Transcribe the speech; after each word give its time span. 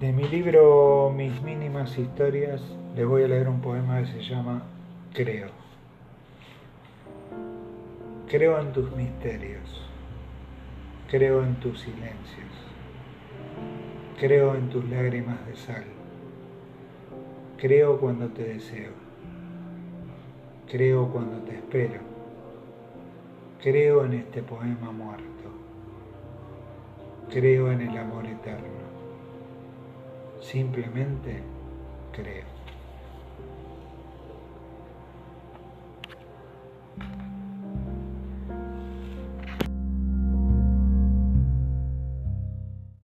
mi 0.00 0.24
libro 0.24 1.12
Mis 1.14 1.42
mínimas 1.42 1.98
historias 1.98 2.62
les 2.96 3.06
voy 3.06 3.22
a 3.22 3.28
leer 3.28 3.48
un 3.48 3.60
poema 3.60 4.00
que 4.00 4.06
se 4.06 4.22
llama 4.22 4.62
Creo. 5.12 5.50
Creo 8.26 8.58
en 8.58 8.72
tus 8.72 8.90
misterios, 8.96 9.86
creo 11.10 11.44
en 11.44 11.54
tus 11.56 11.80
silencios, 11.80 12.48
creo 14.18 14.54
en 14.54 14.70
tus 14.70 14.88
lágrimas 14.88 15.46
de 15.46 15.54
sal, 15.54 15.84
creo 17.58 18.00
cuando 18.00 18.28
te 18.28 18.44
deseo, 18.44 18.92
creo 20.66 21.08
cuando 21.08 21.38
te 21.42 21.56
espero, 21.56 22.00
creo 23.62 24.04
en 24.06 24.14
este 24.14 24.42
poema 24.42 24.92
muerto, 24.92 25.50
creo 27.30 27.70
en 27.70 27.82
el 27.82 27.98
amor 27.98 28.24
eterno 28.26 28.89
simplemente 30.40 31.42
creo. 32.12 32.59